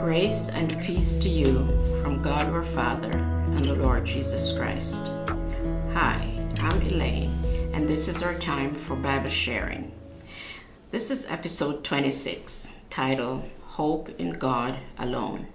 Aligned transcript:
Grace 0.00 0.48
and 0.50 0.78
peace 0.80 1.16
to 1.16 1.28
you 1.28 1.66
from 2.02 2.22
God 2.22 2.48
our 2.50 2.62
Father 2.62 3.10
and 3.10 3.64
the 3.64 3.74
Lord 3.74 4.04
Jesus 4.04 4.52
Christ. 4.52 5.10
Hi, 5.92 6.46
I'm 6.58 6.82
Elaine, 6.82 7.70
and 7.72 7.88
this 7.88 8.06
is 8.08 8.22
our 8.22 8.34
time 8.34 8.74
for 8.74 8.96
Bible 8.96 9.30
sharing. 9.30 9.92
This 10.90 11.10
is 11.10 11.26
episode 11.26 11.84
26, 11.84 12.70
titled 12.90 13.48
Hope 13.62 14.08
in 14.20 14.32
God 14.38 14.78
Alone. 14.98 15.46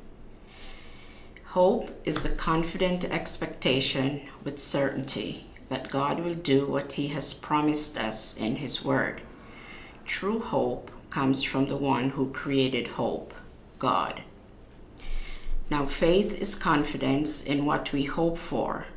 Hope 1.46 1.92
is 2.04 2.24
the 2.24 2.30
confident 2.30 3.06
expectation 3.06 4.22
with 4.44 4.60
certainty 4.60 5.49
that 5.70 5.90
God 5.90 6.20
will 6.20 6.36
do 6.36 6.68
what 6.68 6.94
He 6.94 7.08
has 7.10 7.34
promised 7.34 7.98
us 7.98 8.36
in 8.36 8.58
His 8.58 8.84
Word. 8.84 9.22
True 10.06 10.40
hope 10.40 10.92
comes 11.10 11.44
from 11.44 11.68
the 11.68 11.78
one 11.78 12.10
who 12.12 12.32
created 12.32 12.88
hope, 12.90 13.34
God. 13.78 14.22
Now, 15.70 15.86
faith 15.86 16.40
is 16.40 16.56
confidence 16.56 17.44
in 17.44 17.66
what 17.66 17.94
we 17.94 18.06
hope 18.06 18.38
for 18.38 18.88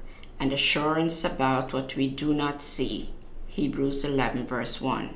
and 0.40 0.52
assurance 0.52 1.24
about 1.24 1.72
what 1.72 1.94
we 1.96 2.08
do 2.08 2.32
not 2.32 2.62
see. 2.62 3.10
Hebrews 3.46 4.04
11, 4.04 4.46
verse 4.46 4.80
1. 4.80 5.14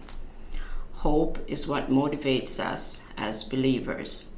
Hope 0.97 1.38
is 1.47 1.66
what 1.66 1.91
motivates 1.91 2.61
us 2.61 3.05
as 3.16 3.45
believers. 3.45 4.30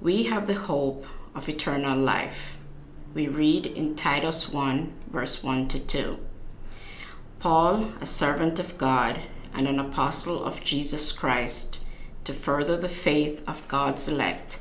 We 0.00 0.24
have 0.24 0.46
the 0.46 0.54
hope 0.54 1.06
of 1.34 1.48
eternal 1.48 1.98
life. 1.98 2.56
We 3.14 3.28
read 3.28 3.66
in 3.66 3.94
Titus 3.94 4.48
1, 4.48 4.92
verse 5.08 5.40
1 5.40 5.68
to 5.68 5.78
2. 5.78 6.18
Paul, 7.38 7.90
a 8.00 8.06
servant 8.06 8.58
of 8.58 8.76
God 8.76 9.20
and 9.54 9.68
an 9.68 9.78
apostle 9.78 10.44
of 10.44 10.64
Jesus 10.64 11.12
Christ, 11.12 11.84
to 12.24 12.32
further 12.32 12.76
the 12.76 12.88
faith 12.88 13.44
of 13.46 13.68
God's 13.68 14.08
elect 14.08 14.58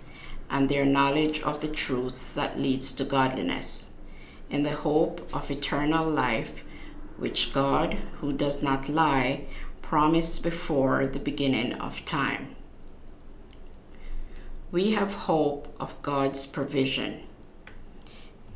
and 0.52 0.70
their 0.70 0.86
knowledge 0.86 1.42
of 1.42 1.62
the 1.62 1.68
truth 1.68 2.36
that 2.36 2.60
leads 2.60 2.92
to 2.92 3.04
godliness, 3.04 3.96
in 4.52 4.62
the 4.62 4.76
hope 4.76 5.28
of 5.34 5.50
eternal 5.50 6.08
life, 6.08 6.64
which 7.18 7.54
God, 7.54 7.96
who 8.22 8.32
does 8.32 8.62
not 8.62 8.88
lie, 8.88 9.48
promised 9.82 10.44
before 10.44 11.08
the 11.08 11.20
beginning 11.20 11.74
of 11.74 12.06
time 12.06 12.56
we 14.74 14.94
have 14.94 15.14
hope 15.14 15.72
of 15.80 16.02
God's 16.02 16.48
provision. 16.48 17.22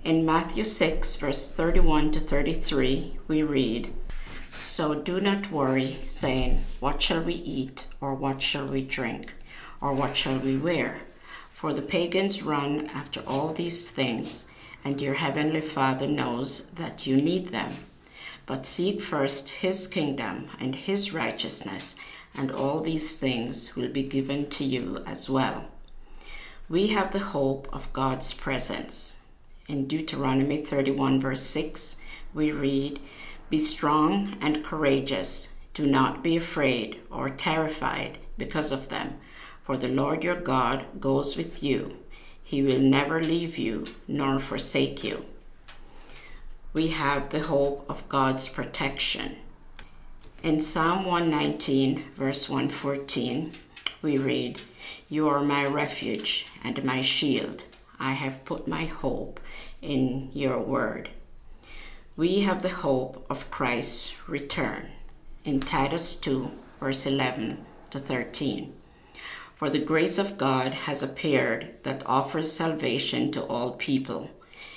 In 0.08 0.25
Matthew 0.25 0.63
6, 0.63 1.17
verse 1.17 1.52
31 1.52 2.11
to 2.11 2.22
33, 2.22 3.17
we 3.27 3.44
read, 3.44 3.94
So 4.53 4.95
do 4.95 5.19
not 5.19 5.52
worry, 5.52 5.97
saying, 6.02 6.64
What 6.80 7.02
shall 7.02 7.22
we 7.22 7.33
eat, 7.33 7.88
or 7.99 8.16
what 8.16 8.41
shall 8.41 8.67
we 8.67 8.83
drink, 8.83 9.36
or 9.81 9.91
what 9.91 10.16
shall 10.16 10.38
we 10.38 10.55
wear? 10.58 11.02
For 11.52 11.73
the 11.73 11.81
pagans 11.81 12.41
run 12.41 12.88
after 12.94 13.19
all 13.27 13.52
these 13.52 13.91
things, 13.91 14.49
and 14.81 15.02
your 15.02 15.16
heavenly 15.16 15.59
Father 15.59 16.08
knows 16.08 16.67
that 16.67 17.05
you 17.05 17.21
need 17.21 17.49
them. 17.49 17.73
But 18.45 18.66
seek 18.66 19.02
first 19.02 19.49
his 19.49 19.88
kingdom 19.88 20.47
and 20.58 20.73
his 20.73 21.14
righteousness, 21.14 21.97
and 22.33 22.49
all 22.49 22.80
these 22.80 23.19
things 23.19 23.75
will 23.75 23.89
be 23.89 24.03
given 24.03 24.49
to 24.52 24.64
you 24.64 25.03
as 25.05 25.30
well 25.30 25.66
we 26.69 26.88
have 26.88 27.14
the 27.14 27.19
hope 27.19 27.67
of 27.71 27.94
God's 27.94 28.33
presence. 28.33 29.19
In 29.67 29.85
Deuteronomy 29.85 30.61
31, 30.61 31.19
verse 31.19 31.41
6, 31.41 31.99
we 32.33 32.53
read, 32.53 33.01
Be 33.49 33.59
strong 33.59 34.37
and 34.39 34.63
courageous. 34.63 35.55
Do 35.73 35.85
not 35.85 36.23
be 36.23 36.37
afraid 36.37 37.01
or 37.11 37.29
terrified 37.29 38.17
because 38.37 38.71
of 38.71 38.87
them, 38.87 39.15
for 39.61 39.75
the 39.75 39.89
Lord 39.89 40.23
your 40.23 40.39
God 40.39 40.86
goes 41.02 41.36
with 41.36 41.61
you. 41.61 41.97
He 42.42 42.64
will 42.64 42.80
never 42.80 43.21
leave 43.21 43.58
you 43.58 43.87
nor 44.08 44.39
forsake 44.39 45.03
you. 45.03 45.25
We 46.71 46.87
have 46.87 47.30
the 47.30 47.42
hope 47.42 47.86
of 47.89 48.08
God's 48.08 48.47
protection. 48.47 49.36
In 50.42 50.61
Psalm 50.61 51.03
119, 51.03 52.05
verse 52.15 52.47
114, 52.47 53.52
we 54.02 54.17
read, 54.17 54.61
You 55.09 55.27
are 55.27 55.42
my 55.42 55.65
refuge 55.65 56.45
and 56.63 56.81
my 56.86 57.02
shield. 57.02 57.65
I 57.99 58.13
have 58.13 58.45
put 58.45 58.67
my 58.67 58.85
hope 58.85 59.39
in 59.81 60.30
your 60.33 60.59
word. 60.59 61.09
We 62.15 62.41
have 62.41 62.61
the 62.61 62.69
hope 62.69 63.25
of 63.30 63.52
Christ's 63.52 64.13
return. 64.27 64.89
In 65.45 65.59
Titus 65.59 66.15
2, 66.15 66.52
verse 66.80 67.05
11 67.05 67.65
to 67.91 67.99
13. 67.99 68.73
For 69.55 69.69
the 69.69 69.80
grace 69.80 70.17
of 70.17 70.37
God 70.37 70.73
has 70.73 71.02
appeared 71.02 71.73
that 71.83 72.05
offers 72.05 72.52
salvation 72.52 73.31
to 73.31 73.43
all 73.43 73.71
people. 73.71 74.30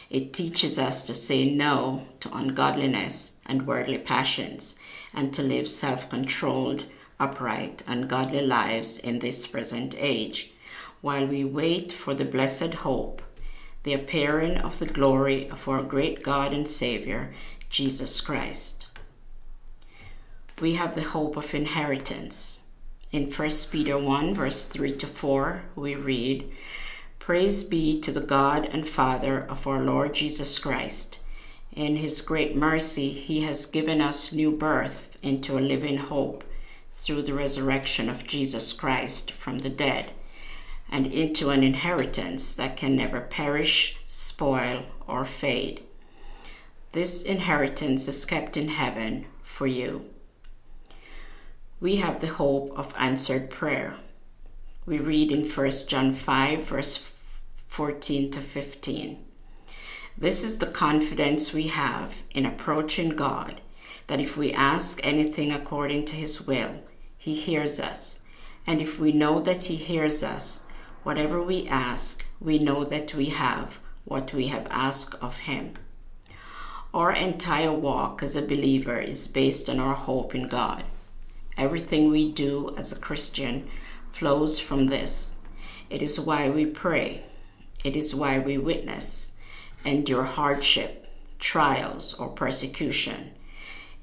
It 0.09 0.33
teaches 0.33 0.79
us 0.79 1.05
to 1.05 1.15
say 1.15 1.51
no 1.51 2.07
to 2.21 2.35
ungodliness 2.35 3.41
and 3.47 3.67
worldly 3.67 3.99
passions 3.99 4.77
and 5.13 5.33
to 5.35 5.43
live 5.43 5.69
self 5.69 6.09
controlled 6.09 6.87
upright, 7.21 7.85
and 7.87 8.09
godly 8.09 8.41
lives 8.41 8.99
in 8.99 9.19
this 9.19 9.47
present 9.47 9.95
age, 9.99 10.53
while 11.01 11.27
we 11.27 11.45
wait 11.45 11.93
for 11.93 12.15
the 12.15 12.25
blessed 12.25 12.75
hope, 12.75 13.23
the 13.83 13.95
appearing 13.95 14.59
of 14.59 14.79
the 14.79 14.87
glory 14.87 15.49
of 15.49 15.67
our 15.67 15.83
great 15.83 16.23
God 16.23 16.53
and 16.53 16.69
Savior, 16.69 17.33
Jesus 17.71 18.21
Christ. 18.21 18.89
We 20.61 20.75
have 20.75 20.95
the 20.95 21.03
hope 21.03 21.37
of 21.37 21.55
inheritance. 21.55 22.65
In 23.13 23.31
1 23.31 23.51
Peter 23.71 23.97
1, 23.97 24.35
verse 24.35 24.67
3 24.67 24.93
to 24.99 25.07
4, 25.07 25.63
we 25.75 25.95
read, 25.95 26.53
Praise 27.19 27.65
be 27.65 27.99
to 28.01 28.13
the 28.13 28.21
God 28.21 28.67
and 28.67 28.87
Father 28.87 29.41
of 29.49 29.67
our 29.67 29.81
Lord 29.81 30.15
Jesus 30.15 30.59
Christ. 30.59 31.19
In 31.73 31.97
his 31.97 32.21
great 32.21 32.55
mercy, 32.55 33.11
he 33.11 33.41
has 33.43 33.65
given 33.65 34.01
us 34.01 34.33
new 34.33 34.51
birth 34.51 35.17
into 35.23 35.57
a 35.57 35.61
living 35.61 35.97
hope 35.97 36.45
through 36.93 37.23
the 37.23 37.35
resurrection 37.35 38.11
of 38.11 38.27
Jesus 38.27 38.73
Christ 38.73 39.33
from 39.33 39.61
the 39.61 39.71
dead 39.71 40.13
and 40.91 41.07
into 41.07 41.51
an 41.51 41.63
inheritance 41.63 42.55
that 42.57 42.77
can 42.77 42.97
never 42.97 43.21
perish, 43.21 43.97
spoil, 44.07 44.83
or 45.07 45.25
fade. 45.25 45.83
This 46.93 47.23
inheritance 47.23 48.09
is 48.09 48.25
kept 48.25 48.57
in 48.57 48.69
heaven 48.69 49.27
for 49.43 49.69
you. 49.69 50.07
We 51.81 51.97
have 51.97 52.21
the 52.21 52.27
hope 52.27 52.77
of 52.77 52.93
answered 52.99 53.49
prayer. 53.49 53.97
We 54.85 54.99
read 54.99 55.31
in 55.31 55.49
1 55.49 55.71
John 55.87 56.13
5, 56.13 56.65
verse 56.65 56.97
14 57.69 58.31
to 58.33 58.41
15. 58.41 59.25
This 60.19 60.43
is 60.43 60.59
the 60.59 60.67
confidence 60.67 61.55
we 61.55 61.69
have 61.69 62.25
in 62.33 62.45
approaching 62.45 63.11
God 63.11 63.61
that 64.09 64.21
if 64.21 64.37
we 64.37 64.53
ask 64.53 65.01
anything 65.05 65.53
according 65.53 66.05
to 66.07 66.17
his 66.17 66.43
will, 66.43 66.83
he 67.17 67.35
hears 67.35 67.79
us. 67.79 68.23
And 68.67 68.81
if 68.81 68.99
we 68.99 69.13
know 69.13 69.39
that 69.41 69.65
he 69.65 69.77
hears 69.77 70.25
us, 70.25 70.67
whatever 71.03 71.43
we 71.43 71.67
ask, 71.69 72.27
we 72.41 72.59
know 72.59 72.85
that 72.85 73.15
we 73.15 73.27
have 73.27 73.81
what 74.05 74.33
we 74.33 74.49
have 74.49 74.67
asked 74.71 75.15
of 75.23 75.41
him. 75.41 75.75
Our 76.93 77.13
entire 77.13 77.73
walk 77.73 78.23
as 78.23 78.35
a 78.35 78.43
believer 78.43 78.99
is 78.99 79.29
based 79.29 79.71
on 79.71 79.79
our 79.79 79.95
hope 79.95 80.35
in 80.35 80.49
God. 80.49 80.85
Everything 81.57 82.11
we 82.11 82.33
do 82.33 82.75
as 82.77 82.91
a 82.91 82.99
Christian 82.99 83.69
flows 84.11 84.59
from 84.59 84.89
this. 84.89 85.39
It 85.89 86.03
is 86.03 86.19
why 86.19 86.51
we 86.51 86.67
pray. 86.67 87.25
It 87.85 87.97
is 87.97 88.15
why 88.15 88.39
we 88.39 88.59
witness, 88.59 89.39
endure 89.85 90.25
hardship, 90.25 91.07
trials, 91.39 92.15
or 92.15 92.29
persecution. 92.29 93.31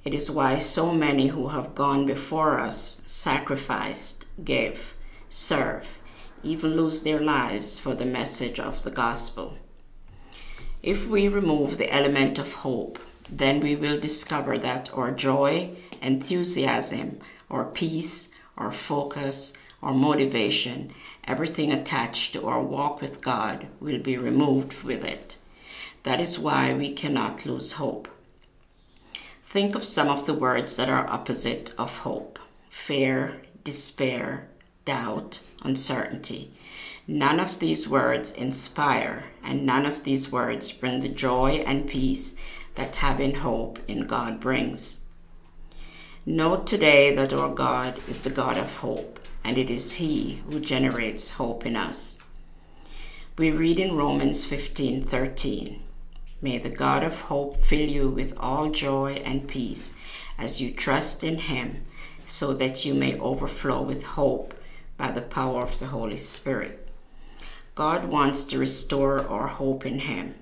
It 0.04 0.14
is 0.14 0.32
why 0.32 0.60
so 0.60 0.94
many 0.94 1.28
who 1.28 1.50
have 1.50 1.76
gone 1.76 2.06
before 2.06 2.60
us 2.60 3.02
sacrificed, 3.06 4.26
gave, 4.44 4.96
serve, 5.30 6.00
even 6.48 6.76
lose 6.76 7.04
their 7.04 7.20
lives 7.20 7.80
for 7.80 7.94
the 7.94 8.06
message 8.06 8.60
of 8.60 8.84
the 8.84 8.92
gospel. 8.92 9.58
If 10.82 11.08
we 11.08 11.28
remove 11.28 11.78
the 11.78 11.94
element 11.94 12.40
of 12.40 12.54
hope, 12.54 13.00
then 13.30 13.60
we 13.60 13.76
will 13.76 14.00
discover 14.00 14.58
that 14.60 14.94
our 14.94 15.12
joy, 15.12 15.72
enthusiasm, 16.02 17.20
or 17.50 17.66
peace, 17.66 18.30
or 18.56 18.72
focus, 18.72 19.54
or 19.82 19.94
motivation, 19.94 20.94
everything 21.26 21.72
attached 21.72 22.34
to 22.34 22.48
our 22.48 22.62
walk 22.62 23.02
with 23.02 23.22
God 23.22 23.68
will 23.80 24.00
be 24.00 24.18
removed 24.18 24.84
with 24.84 25.04
it. 25.04 25.38
That 26.04 26.22
is 26.22 26.40
why 26.40 26.74
we 26.74 26.94
cannot 26.94 27.46
lose 27.46 27.74
hope. 27.74 28.08
Think 29.44 29.76
of 29.76 29.84
some 29.84 30.08
of 30.08 30.26
the 30.26 30.34
words 30.34 30.76
that 30.78 30.90
are 30.90 31.08
opposite 31.08 31.74
of 31.78 32.00
hope 32.00 32.40
fear, 32.70 33.42
despair, 33.64 34.48
doubt, 34.88 35.42
uncertainty. 35.64 36.50
None 37.06 37.42
of 37.42 37.60
these 37.60 37.90
words 37.90 38.32
inspire, 38.32 39.26
and 39.44 39.66
none 39.66 39.86
of 39.86 40.06
these 40.06 40.32
words 40.32 40.72
bring 40.72 41.00
the 41.00 41.10
joy 41.10 41.62
and 41.66 41.90
peace 41.90 42.38
that 42.76 42.96
having 42.96 43.36
hope 43.36 43.80
in 43.90 44.08
God 44.08 44.40
brings. 44.40 45.04
Note 46.26 46.66
today 46.66 47.14
that 47.16 47.34
our 47.34 47.54
God 47.54 47.98
is 48.08 48.24
the 48.24 48.30
God 48.30 48.58
of 48.58 48.78
hope, 48.78 49.20
and 49.44 49.58
it 49.58 49.70
is 49.70 49.96
He 49.96 50.42
who 50.50 50.60
generates 50.62 51.34
hope 51.34 51.66
in 51.66 51.76
us. 51.76 52.20
We 53.38 53.52
read 53.52 53.80
in 53.80 53.98
Romans 53.98 54.46
15 54.46 55.04
13. 55.04 55.84
May 56.42 56.60
the 56.60 56.70
God 56.70 57.04
of 57.04 57.22
hope 57.22 57.58
fill 57.58 57.90
you 57.90 58.08
with 58.08 58.38
all 58.38 58.70
joy 58.70 59.22
and 59.26 59.50
peace 59.50 59.98
as 60.38 60.62
you 60.62 60.72
trust 60.72 61.26
in 61.26 61.40
Him, 61.40 61.84
so 62.26 62.54
that 62.54 62.86
you 62.86 62.94
may 62.94 63.20
overflow 63.20 63.82
with 63.82 64.04
hope 64.04 64.54
by 64.98 65.12
the 65.12 65.22
power 65.22 65.64
of 65.64 65.80
the 65.80 65.88
Holy 65.88 66.18
Spirit. 66.18 66.90
God 67.76 68.06
wants 68.06 68.44
to 68.46 68.58
restore 68.58 69.28
our 69.28 69.48
hope 69.48 69.86
in 69.86 70.00
Him, 70.00 70.36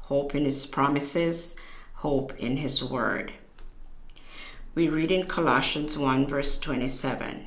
hope 0.00 0.34
in 0.34 0.44
His 0.44 0.66
promises, 0.66 1.56
hope 1.94 2.36
in 2.38 2.56
His 2.56 2.82
Word. 2.82 3.32
We 4.74 4.88
read 4.88 5.10
in 5.10 5.26
Colossians 5.26 5.96
1, 5.96 6.26
verse 6.26 6.58
27. 6.58 7.46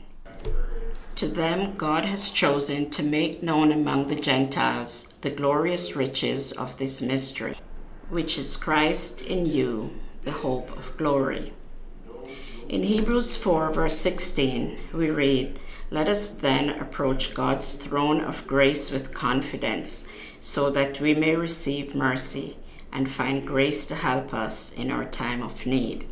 To 1.16 1.28
them 1.28 1.74
God 1.76 2.06
has 2.06 2.30
chosen 2.30 2.90
to 2.90 3.04
make 3.04 3.44
known 3.44 3.72
among 3.72 4.08
the 4.08 4.20
Gentiles 4.20 5.08
the 5.22 5.30
glorious 5.30 5.96
riches 5.96 6.52
of 6.52 6.78
this 6.78 7.02
mystery, 7.02 7.58
which 8.10 8.38
is 8.38 8.58
Christ 8.58 9.22
in 9.22 9.46
you, 9.46 9.92
the 10.24 10.32
hope 10.32 10.76
of 10.78 10.98
glory. 10.98 11.54
In 12.68 12.84
Hebrews 12.84 13.38
4, 13.38 13.72
verse 13.72 13.98
16, 13.98 14.78
we 14.94 15.10
read, 15.10 15.60
Let 15.94 16.10
us 16.10 16.32
then 16.32 16.70
approach 16.70 17.36
God's 17.36 17.76
throne 17.76 18.20
of 18.20 18.48
grace 18.48 18.90
with 18.90 19.14
confidence, 19.14 20.08
so 20.40 20.72
that 20.72 21.00
we 21.00 21.14
may 21.14 21.36
receive 21.36 21.94
mercy 21.94 22.58
and 22.92 23.08
find 23.08 23.46
grace 23.46 23.86
to 23.86 23.96
help 23.96 24.34
us 24.34 24.74
in 24.74 24.90
our 24.90 25.06
time 25.06 25.44
of 25.44 25.68
need. 25.68 26.08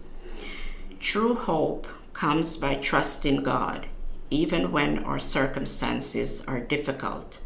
True 1.00 1.34
hope 1.34 1.88
comes 2.14 2.58
by 2.58 2.76
trusting 2.76 3.42
God, 3.42 3.88
even 4.30 4.72
when 4.72 5.00
our 5.00 5.18
circumstances 5.18 6.46
are 6.46 6.60
difficult. 6.60 7.42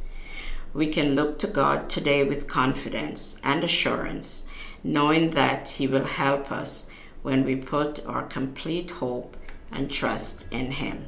We 0.74 0.88
can 0.88 1.16
look 1.16 1.40
to 1.40 1.48
God 1.48 1.90
today 1.90 2.26
with 2.26 2.50
confidence 2.50 3.40
and 3.46 3.64
assurance, 3.64 4.46
knowing 4.84 5.30
that 5.30 5.70
He 5.70 5.88
will 5.88 6.04
help 6.04 6.52
us 6.52 6.90
when 7.22 7.46
we 7.46 7.56
put 7.56 8.06
our 8.06 8.24
complete 8.24 8.92
hope 8.92 9.38
and 9.72 9.90
trust 9.90 10.46
in 10.52 10.72
Him. 10.72 11.06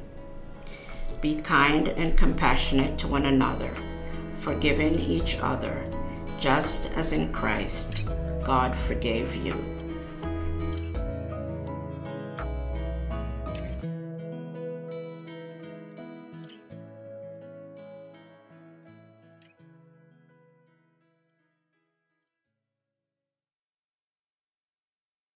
Be 1.20 1.36
kind 1.36 1.88
and 1.88 2.16
compassionate 2.16 2.98
to 2.98 3.08
one 3.08 3.26
another, 3.26 3.70
forgiving 4.34 4.98
each 4.98 5.38
other, 5.38 5.84
just 6.38 6.90
as 6.92 7.12
in 7.12 7.32
Christ 7.32 8.04
God 8.44 8.74
forgave 8.74 9.34
you. 9.34 9.77